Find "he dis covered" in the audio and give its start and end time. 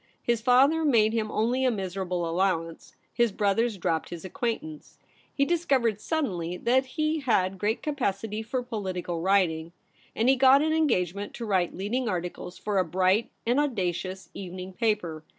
5.31-6.01